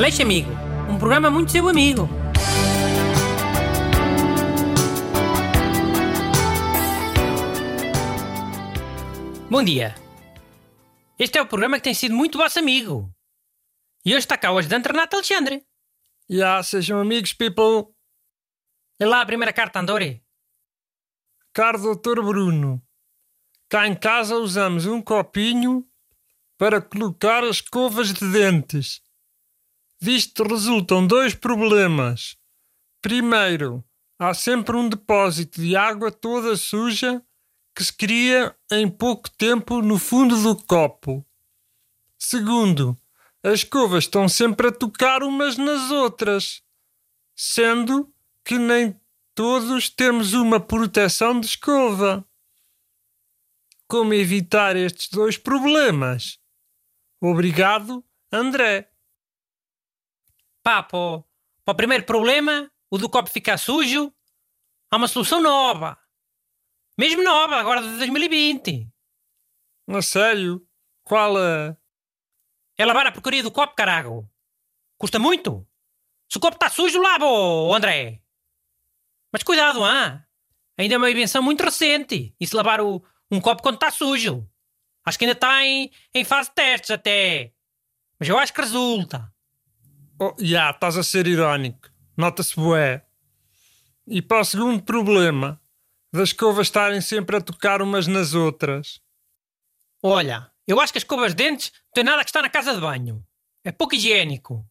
Aleixo 0.00 0.22
Amigo, 0.22 0.50
um 0.88 0.98
programa 0.98 1.30
muito 1.30 1.52
seu 1.52 1.68
amigo. 1.68 2.08
Bom 9.50 9.62
dia. 9.62 9.94
Este 11.18 11.36
é 11.36 11.42
o 11.42 11.46
programa 11.46 11.76
que 11.76 11.84
tem 11.84 11.92
sido 11.92 12.14
muito 12.14 12.38
vosso 12.38 12.58
amigo. 12.58 13.14
E 14.02 14.12
hoje 14.12 14.20
está 14.20 14.38
cá 14.38 14.50
o 14.50 14.56
ajudante 14.56 14.88
Renato 14.88 15.16
Alexandre. 15.16 15.66
Já, 16.30 16.62
sejam 16.62 16.98
amigos, 16.98 17.34
people. 17.34 17.92
Lê 18.98 19.06
lá 19.06 19.20
a 19.20 19.26
primeira 19.26 19.52
carta, 19.52 19.80
Andore. 19.80 20.24
Caro 21.52 21.78
Doutor 21.78 22.24
Bruno, 22.24 22.82
cá 23.68 23.86
em 23.86 23.94
casa 23.94 24.36
usamos 24.36 24.86
um 24.86 25.02
copinho 25.02 25.86
para 26.56 26.80
colocar 26.80 27.44
as 27.44 27.56
escovas 27.56 28.14
de 28.14 28.32
dentes. 28.32 29.02
Disto 30.02 30.44
resultam 30.44 31.06
dois 31.06 31.34
problemas. 31.34 32.36
Primeiro, 33.02 33.84
há 34.18 34.32
sempre 34.32 34.74
um 34.76 34.88
depósito 34.88 35.60
de 35.60 35.76
água 35.76 36.10
toda 36.10 36.56
suja 36.56 37.22
que 37.74 37.84
se 37.84 37.92
cria 37.92 38.56
em 38.70 38.88
pouco 38.88 39.30
tempo 39.30 39.82
no 39.82 39.98
fundo 39.98 40.40
do 40.42 40.56
copo. 40.56 41.24
Segundo, 42.18 42.96
as 43.42 43.60
escovas 43.60 44.04
estão 44.04 44.28
sempre 44.28 44.68
a 44.68 44.72
tocar 44.72 45.22
umas 45.22 45.56
nas 45.56 45.90
outras, 45.90 46.62
sendo 47.36 48.12
que 48.44 48.58
nem 48.58 48.98
todos 49.34 49.88
temos 49.88 50.32
uma 50.34 50.60
proteção 50.60 51.40
de 51.40 51.46
escova. 51.46 52.26
Como 53.86 54.12
evitar 54.12 54.76
estes 54.76 55.08
dois 55.08 55.38
problemas? 55.38 56.38
Obrigado, 57.20 58.04
André. 58.30 58.89
Pá, 60.62 60.82
para 60.82 60.98
o, 60.98 61.24
para 61.64 61.72
o 61.72 61.76
primeiro 61.76 62.04
problema, 62.04 62.70
o 62.90 62.98
do 62.98 63.08
copo 63.08 63.30
ficar 63.30 63.58
sujo, 63.58 64.12
há 64.90 64.96
uma 64.96 65.08
solução 65.08 65.40
nova. 65.40 65.98
Mesmo 66.98 67.22
nova, 67.22 67.56
agora 67.56 67.80
de 67.80 67.96
2020. 67.96 68.88
A 69.88 70.02
sério? 70.02 70.66
Qual 71.02 71.38
é? 71.38 71.76
É 72.76 72.84
lavar 72.84 73.06
a 73.06 73.12
porcaria 73.12 73.42
do 73.42 73.50
copo, 73.50 73.74
carago. 73.74 74.30
Custa 74.98 75.18
muito. 75.18 75.66
Se 76.28 76.38
o 76.38 76.40
copo 76.40 76.56
está 76.56 76.68
sujo, 76.68 77.00
lava, 77.00 77.26
André. 77.74 78.22
Mas 79.32 79.42
cuidado, 79.42 79.82
ah. 79.84 80.24
Ainda 80.78 80.94
é 80.94 80.98
uma 80.98 81.10
invenção 81.10 81.42
muito 81.42 81.62
recente. 81.62 82.34
E 82.38 82.46
se 82.46 82.54
lavar 82.54 82.80
o, 82.80 83.04
um 83.30 83.40
copo 83.40 83.62
quando 83.62 83.76
está 83.76 83.90
sujo. 83.90 84.48
Acho 85.04 85.18
que 85.18 85.24
ainda 85.24 85.36
está 85.36 85.64
em, 85.64 85.90
em 86.14 86.24
fase 86.24 86.50
de 86.50 86.54
testes 86.54 86.90
até. 86.90 87.52
Mas 88.18 88.28
eu 88.28 88.38
acho 88.38 88.52
que 88.52 88.60
resulta. 88.60 89.29
Oh, 90.22 90.34
já, 90.38 90.70
estás 90.70 90.98
a 90.98 91.02
ser 91.02 91.26
irónico. 91.26 91.88
Nota-se 92.14 92.54
bué. 92.54 93.06
E 94.06 94.20
para 94.20 94.42
o 94.42 94.44
segundo 94.44 94.82
problema, 94.82 95.58
das 96.12 96.28
escovas 96.28 96.66
estarem 96.66 97.00
sempre 97.00 97.36
a 97.36 97.40
tocar 97.40 97.80
umas 97.80 98.06
nas 98.06 98.34
outras. 98.34 99.00
Olha, 100.02 100.52
eu 100.66 100.78
acho 100.78 100.92
que 100.92 100.98
as 100.98 101.04
escovas 101.04 101.34
de 101.34 101.42
dentes 101.42 101.72
não 101.72 101.92
tem 101.94 102.04
nada 102.04 102.22
que 102.22 102.28
estar 102.28 102.42
na 102.42 102.50
casa 102.50 102.74
de 102.74 102.82
banho. 102.82 103.26
É 103.64 103.72
pouco 103.72 103.94
higiênico. 103.94 104.62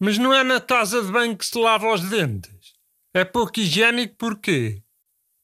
Mas 0.00 0.16
não 0.16 0.32
é 0.32 0.42
na 0.42 0.62
casa 0.62 1.02
de 1.02 1.12
banho 1.12 1.36
que 1.36 1.44
se 1.44 1.58
lava 1.58 1.92
os 1.92 2.08
dentes. 2.08 2.72
É 3.12 3.26
pouco 3.26 3.60
higiênico 3.60 4.16
porquê? 4.16 4.82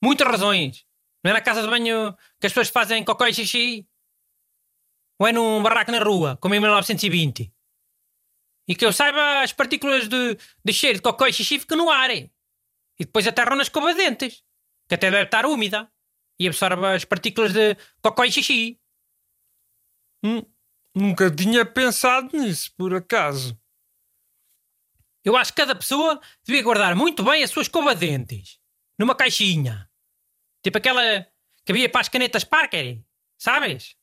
Muitas 0.02 0.27
razões. 0.27 0.86
Não 1.22 1.30
é 1.30 1.34
na 1.34 1.42
casa 1.42 1.60
de 1.60 1.69
banho 1.69 2.16
que 2.41 2.47
as 2.47 2.52
pessoas 2.52 2.70
fazem 2.70 3.05
cocó 3.05 3.27
e 3.27 3.34
xixi? 3.34 3.86
Ou 5.19 5.28
é 5.28 5.32
num 5.32 5.62
barraco 5.62 5.92
na 5.92 6.02
rua, 6.02 6.38
como 6.41 6.55
em 6.55 6.60
1920? 6.60 7.53
E 8.67 8.75
que 8.75 8.84
eu 8.84 8.93
saiba, 8.93 9.43
as 9.43 9.53
partículas 9.53 10.09
de, 10.09 10.39
de 10.65 10.73
cheiro 10.73 10.98
de 10.98 11.03
cocó 11.03 11.27
e 11.27 11.33
xixi 11.33 11.59
ficam 11.59 11.77
no 11.77 11.91
ar. 11.91 12.11
E 12.11 12.31
depois 12.98 13.27
aterram 13.27 13.56
na 13.56 13.62
escova 13.62 13.93
de 13.93 13.98
dentes, 13.98 14.43
que 14.89 14.95
até 14.95 15.11
deve 15.11 15.25
estar 15.25 15.45
úmida. 15.45 15.91
E 16.38 16.49
absorve 16.49 16.87
as 16.87 17.05
partículas 17.05 17.53
de 17.53 17.77
cocó 18.03 18.25
e 18.25 18.33
xixi. 18.33 18.81
Hum, 20.25 20.43
nunca 20.94 21.31
tinha 21.31 21.65
pensado 21.65 22.37
nisso, 22.37 22.72
por 22.77 22.94
acaso. 22.94 23.59
Eu 25.22 25.37
acho 25.37 25.53
que 25.53 25.61
cada 25.62 25.75
pessoa 25.75 26.21
devia 26.44 26.62
guardar 26.62 26.94
muito 26.94 27.22
bem 27.22 27.43
a 27.43 27.49
sua 27.49 27.62
escova 27.62 27.94
de 27.94 28.06
dentes. 28.06 28.59
Numa 28.99 29.15
caixinha. 29.15 29.91
Tipo 30.62 30.78
aquela 30.78 31.27
que 31.65 31.72
havia 31.72 31.88
para 31.88 32.00
as 32.00 32.09
canetas 32.09 32.44
Parker. 32.44 33.03
Sabes? 33.38 33.97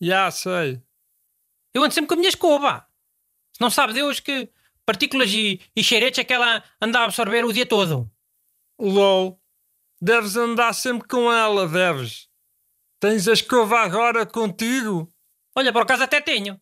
Já 0.00 0.30
sei. 0.30 0.82
Eu 1.72 1.82
ando 1.82 1.94
sempre 1.94 2.08
com 2.08 2.14
a 2.14 2.16
minha 2.16 2.28
escova. 2.28 2.88
Se 3.54 3.60
não 3.60 3.70
sabe 3.70 3.92
Deus 3.92 4.18
que 4.18 4.50
partículas 4.84 5.30
e, 5.30 5.60
e 5.74 5.82
cheiretes 5.82 6.18
é 6.18 6.24
que 6.24 6.32
ela 6.32 6.62
anda 6.80 7.00
a 7.00 7.04
absorver 7.04 7.44
o 7.44 7.52
dia 7.52 7.64
todo. 7.64 8.10
LOL. 8.78 9.40
Deves 10.00 10.36
andar 10.36 10.72
sempre 10.74 11.08
com 11.08 11.32
ela, 11.32 11.68
deves. 11.68 12.28
Tens 13.00 13.28
a 13.28 13.32
escova 13.32 13.80
agora 13.80 14.26
contigo? 14.26 15.08
Olha, 15.54 15.72
por 15.72 15.82
acaso 15.82 16.02
até 16.02 16.20
tenho. 16.20 16.60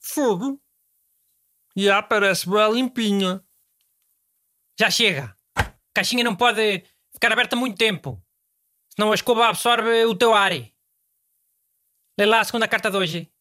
Fogo. 0.00 0.60
Já 1.76 2.02
parece 2.02 2.50
bem 2.50 2.72
limpinha. 2.72 3.42
Já 4.78 4.90
chega. 4.90 5.36
A 5.56 5.72
caixinha 5.94 6.24
não 6.24 6.34
pode 6.34 6.84
ficar 7.12 7.32
aberta 7.32 7.54
muito 7.54 7.78
tempo. 7.78 8.20
Senão 8.90 9.12
a 9.12 9.14
escova 9.14 9.46
absorve 9.46 10.04
o 10.04 10.14
teu 10.14 10.34
ar. 10.34 10.52
Lê 10.52 12.26
lá 12.26 12.40
a 12.40 12.44
segunda 12.44 12.66
carta 12.66 12.90
de 12.90 12.96
hoje. 12.96 13.32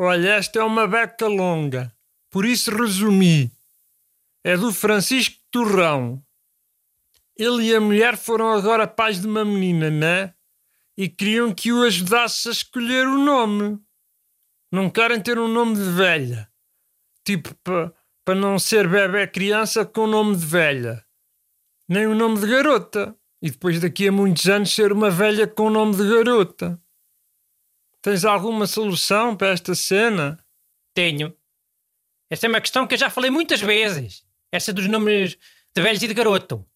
Olha, 0.00 0.34
esta 0.34 0.60
é 0.60 0.62
uma 0.62 0.86
beca 0.86 1.26
longa, 1.26 1.92
por 2.30 2.44
isso 2.44 2.70
resumi. 2.70 3.50
É 4.44 4.56
do 4.56 4.72
Francisco 4.72 5.40
Torrão. 5.50 6.22
Ele 7.36 7.64
e 7.64 7.74
a 7.74 7.80
mulher 7.80 8.16
foram 8.16 8.52
agora 8.52 8.86
pais 8.86 9.20
de 9.20 9.26
uma 9.26 9.44
menina, 9.44 9.90
né? 9.90 10.32
E 10.96 11.08
queriam 11.08 11.52
que 11.52 11.72
o 11.72 11.82
ajudasse 11.82 12.48
a 12.48 12.52
escolher 12.52 13.08
o 13.08 13.18
nome. 13.18 13.76
Não 14.70 14.88
querem 14.88 15.20
ter 15.20 15.36
um 15.36 15.48
nome 15.48 15.74
de 15.74 15.90
velha. 15.90 16.48
Tipo, 17.24 17.52
para 17.64 17.92
pa 18.24 18.36
não 18.36 18.56
ser 18.56 18.88
bebê 18.88 19.26
criança 19.26 19.84
com 19.84 20.06
nome 20.06 20.36
de 20.36 20.46
velha. 20.46 21.04
Nem 21.88 22.06
o 22.06 22.12
um 22.12 22.14
nome 22.14 22.38
de 22.38 22.46
garota. 22.46 23.16
E 23.42 23.50
depois 23.50 23.80
daqui 23.80 24.06
a 24.06 24.12
muitos 24.12 24.46
anos 24.46 24.72
ser 24.72 24.92
uma 24.92 25.10
velha 25.10 25.48
com 25.48 25.68
nome 25.68 25.96
de 25.96 26.08
garota. 26.08 26.80
Tens 28.08 28.24
alguma 28.24 28.66
solução 28.66 29.36
para 29.36 29.50
esta 29.50 29.74
cena? 29.74 30.42
Tenho. 30.94 31.36
Esta 32.30 32.46
é 32.46 32.48
uma 32.48 32.60
questão 32.62 32.86
que 32.86 32.94
eu 32.94 32.98
já 32.98 33.10
falei 33.10 33.30
muitas 33.30 33.60
vezes. 33.60 34.26
Essa 34.50 34.72
dos 34.72 34.88
nomes 34.88 35.36
de 35.76 35.82
velhos 35.82 36.02
e 36.02 36.08
de 36.08 36.14
garoto. 36.14 36.66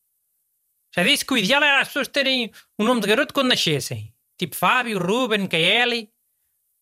Já 0.95 1.03
disse 1.03 1.25
que 1.25 1.33
o 1.33 1.39
ideal 1.39 1.63
era 1.63 1.81
as 1.81 1.89
pessoas 1.89 2.07
terem 2.07 2.53
um 2.79 2.85
nome 2.85 3.01
de 3.01 3.07
garoto 3.07 3.33
quando 3.33 3.49
nascessem. 3.49 4.15
Tipo 4.37 4.55
Fábio, 4.55 4.99
Ruben, 4.99 5.47
Kaeli, 5.47 6.13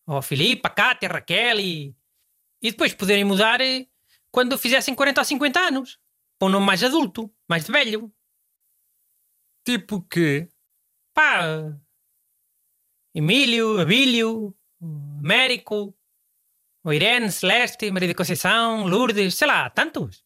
ou 0.04 0.20
Filipe, 0.20 0.68
Cátia, 0.70 1.08
Raquel 1.08 1.60
e... 1.60 1.94
E 2.60 2.72
depois 2.72 2.92
poderem 2.92 3.22
mudar 3.22 3.60
eh, 3.60 3.86
quando 4.32 4.58
fizessem 4.58 4.96
40 4.96 5.20
ou 5.20 5.24
50 5.24 5.60
anos. 5.60 6.00
Para 6.40 6.48
um 6.48 6.50
nome 6.50 6.66
mais 6.66 6.82
adulto, 6.82 7.32
mais 7.48 7.66
de 7.66 7.70
velho. 7.70 8.12
Tipo 9.64 9.98
o 9.98 10.02
quê? 10.02 10.48
Pá, 11.14 11.72
Emílio, 13.14 13.80
Abílio, 13.80 14.54
Américo, 15.18 15.94
Irene, 16.86 17.30
Celeste, 17.30 17.90
Maria 17.90 18.08
da 18.08 18.14
Conceição, 18.14 18.86
Lourdes, 18.86 19.34
sei 19.34 19.48
lá, 19.48 19.68
tantos. 19.68 20.24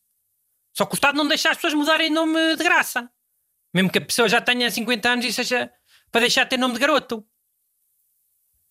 Só 0.72 0.84
que 0.86 0.92
o 0.92 0.96
Estado 0.96 1.16
não 1.16 1.26
deixa 1.26 1.50
as 1.50 1.56
pessoas 1.56 1.74
mudarem 1.74 2.10
nome 2.10 2.56
de 2.56 2.62
graça. 2.62 3.10
Mesmo 3.72 3.90
que 3.90 3.98
a 3.98 4.04
pessoa 4.04 4.28
já 4.28 4.40
tenha 4.40 4.70
50 4.70 5.08
anos 5.08 5.24
e 5.24 5.32
seja 5.32 5.72
para 6.10 6.22
deixar 6.22 6.44
de 6.44 6.50
ter 6.50 6.56
nome 6.56 6.74
de 6.74 6.80
garoto. 6.80 7.26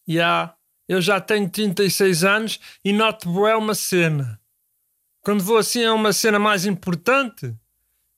Já, 0.08 0.14
yeah, 0.14 0.58
eu 0.88 1.02
já 1.02 1.20
tenho 1.20 1.50
36 1.50 2.24
anos 2.24 2.60
e 2.84 2.94
noto 2.94 3.30
boé 3.30 3.56
uma 3.56 3.74
cena. 3.74 4.40
Quando 5.22 5.44
vou 5.44 5.58
assim 5.58 5.86
a 5.86 5.94
uma 5.94 6.12
cena 6.12 6.38
mais 6.38 6.66
importante, 6.66 7.56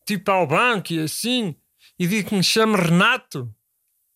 tipo 0.06 0.30
ao 0.32 0.48
banco 0.48 0.94
e 0.94 1.00
assim, 1.00 1.56
e 1.98 2.08
digo 2.08 2.30
que 2.30 2.36
me 2.36 2.44
chamo 2.44 2.76
Renato, 2.76 3.54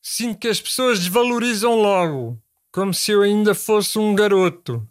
Sinto 0.01 0.39
que 0.39 0.47
as 0.47 0.61
pessoas 0.61 0.99
desvalorizam 0.99 1.75
logo, 1.75 2.41
como 2.71 2.93
se 2.93 3.11
eu 3.11 3.21
ainda 3.21 3.53
fosse 3.53 3.99
um 3.99 4.15
garoto. 4.15 4.89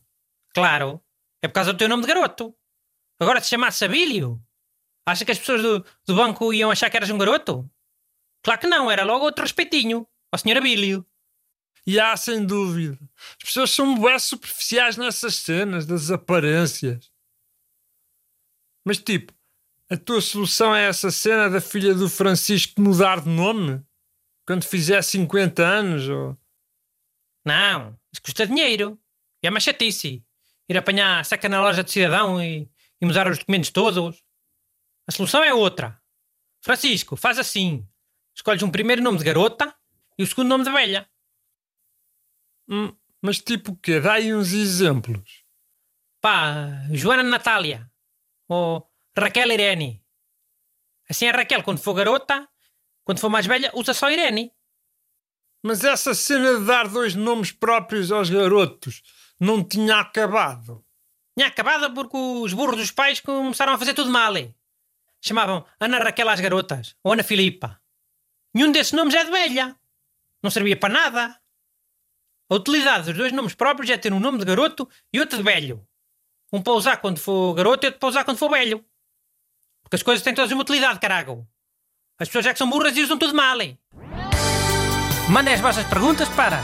Claro, 0.55 1.03
é 1.43 1.49
por 1.49 1.55
causa 1.55 1.73
do 1.73 1.79
teu 1.79 1.89
nome 1.89 2.03
de 2.03 2.09
garoto. 2.09 2.55
Agora 3.21 3.41
se 3.41 3.49
chamasse 3.49 3.85
Abílio, 3.85 4.41
acha 5.07 5.25
que 5.25 5.33
as 5.33 5.39
pessoas 5.39 5.63
do, 5.63 5.85
do 6.07 6.15
banco 6.15 6.53
iam 6.53 6.71
achar 6.71 6.91
que 6.91 6.97
eras 6.97 7.11
um 7.11 7.19
garoto? 7.19 7.69
Claro 8.43 8.61
que 8.61 8.67
não, 8.67 8.91
era 8.91 9.05
logo 9.05 9.25
outro 9.25 9.43
respeitinho, 9.43 10.07
ao 10.31 10.39
senhor 10.39 10.59
Abílio. 10.59 11.05
E 11.87 11.99
há, 11.99 12.17
sem 12.17 12.45
dúvida. 12.45 12.99
As 13.39 13.45
pessoas 13.45 13.71
são 13.71 13.99
bem 13.99 14.19
superficiais 14.19 14.97
nessas 14.97 15.37
cenas 15.37 15.87
das 15.87 16.11
aparências. 16.11 17.11
Mas 18.85 18.99
tipo, 18.99 19.33
a 19.91 19.97
tua 19.97 20.21
solução 20.21 20.75
é 20.75 20.87
essa 20.87 21.11
cena 21.11 21.49
da 21.49 21.61
filha 21.61 21.95
do 21.95 22.09
Francisco 22.09 22.81
mudar 22.81 23.23
de 23.23 23.29
nome? 23.29 23.83
Quando 24.49 24.65
fizer 24.65 25.03
50 25.03 25.63
anos? 25.63 26.09
Ou... 26.09 26.35
Não, 27.45 28.01
isso 28.11 28.23
custa 28.23 28.47
dinheiro. 28.47 28.99
E 29.43 29.47
é 29.47 29.51
uma 29.51 29.61
chatice. 29.61 30.25
ir 30.67 30.79
apanhar 30.79 31.23
seca 31.23 31.51
na 31.51 31.61
loja 31.61 31.85
de 31.85 31.91
cidadão 31.91 32.43
e, 32.43 32.67
e 32.99 33.05
mudar 33.05 33.29
os 33.29 33.39
documentos 33.39 33.69
todos. 33.69 34.25
A 35.07 35.13
solução 35.13 35.45
é 35.45 35.53
outra. 35.53 36.01
Francisco, 36.63 37.15
faz 37.15 37.39
assim. 37.39 37.87
Escolhes 38.35 38.63
um 38.63 38.71
primeiro 38.71 39.03
nome 39.03 39.19
de 39.19 39.25
garota 39.25 39.77
e 40.17 40.23
o 40.23 40.27
segundo 40.27 40.49
nome 40.49 40.65
de 40.65 40.73
velha. 40.73 41.07
Hum, 42.71 42.97
mas 43.21 43.41
tipo 43.41 43.73
o 43.73 43.77
quê? 43.77 44.01
Dá 44.01 44.15
aí 44.15 44.35
uns 44.35 44.55
exemplos. 44.55 45.45
Pá, 46.23 46.87
Joana 46.91 47.23
Natália. 47.23 47.93
Ou 48.49 48.91
Raquel 49.15 49.53
Irene. 49.53 50.03
Assim 51.07 51.29
a 51.29 51.33
Raquel, 51.33 51.63
quando 51.63 51.81
for 51.81 51.93
garota, 51.93 52.49
quando 53.09 53.21
for 53.21 53.31
mais 53.31 53.47
velha, 53.47 53.71
usa 53.73 53.95
só 53.95 54.11
Irene. 54.11 54.53
Mas 55.65 55.83
essa 55.83 56.13
cena 56.13 56.59
de 56.59 56.67
dar 56.67 56.87
dois 56.87 57.15
nomes 57.15 57.51
próprios 57.51 58.13
aos 58.13 58.29
garotos 58.29 59.01
não 59.41 59.65
tinha 59.65 60.01
acabado. 60.01 60.85
Tinha 61.35 61.49
acabado 61.49 61.95
porque 61.95 62.19
os 62.19 62.53
burros 62.53 62.77
dos 62.77 62.91
pais 62.91 63.19
começaram 63.19 63.73
a 63.73 63.79
fazer 63.79 63.95
tudo 63.95 64.11
mal. 64.11 64.35
Chamavam 65.25 65.65
Ana 65.81 65.99
Raquel 66.01 66.29
às 66.29 66.39
garotas, 66.39 66.97
ou 67.03 67.15
Ana 67.15 67.23
Filipa. 67.23 67.81
Nenhum 68.53 68.71
desses 68.71 68.93
nomes 68.93 69.15
é 69.15 69.25
de 69.25 69.31
velha. 69.31 69.75
Não 70.43 70.51
servia 70.51 70.79
para 70.79 70.93
nada. 70.93 71.41
A 72.51 72.55
utilidade 72.55 73.07
dos 73.07 73.17
dois 73.17 73.33
nomes 73.33 73.55
próprios 73.55 73.89
é 73.89 73.97
ter 73.97 74.13
um 74.13 74.21
nome 74.21 74.37
de 74.37 74.45
garoto 74.45 74.87
e 75.11 75.19
outro 75.19 75.39
de 75.39 75.45
velho. 75.45 75.83
Um 76.53 76.61
para 76.61 76.75
usar 76.75 76.99
quando 76.99 77.19
for 77.19 77.55
garoto 77.55 77.87
e 77.87 77.89
outro 77.89 78.01
para 78.01 78.09
usar 78.11 78.25
quando 78.25 78.37
for 78.37 78.51
velho. 78.51 78.85
Porque 79.83 79.97
as 79.97 80.03
coisas 80.03 80.23
têm 80.23 80.35
todas 80.35 80.53
uma 80.53 80.61
utilidade, 80.61 81.01
carago. 81.01 81.49
As 82.21 82.27
pessoas 82.27 82.47
é 82.47 82.53
que 82.53 82.59
são 82.59 82.69
burras 82.69 82.97
e 82.97 83.03
usam 83.03 83.17
tudo 83.17 83.33
mal. 83.33 83.57
Mandem 85.29 85.55
as 85.55 85.61
vossas 85.61 85.85
perguntas 85.85 86.29
para 86.31 86.61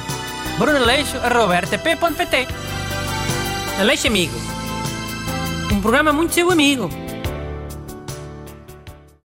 brunaleixo.rtp.pt 0.58 2.48
Aleixo 3.78 4.08
Amigo. 4.08 4.34
Um 5.72 5.80
programa 5.80 6.12
muito 6.12 6.34
seu 6.34 6.50
amigo. 6.50 6.90